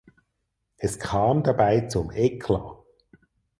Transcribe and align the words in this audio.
Es 0.77 0.97
kam 0.97 1.43
dabei 1.43 1.81
zum 1.81 2.09
Eklat. 2.11 2.75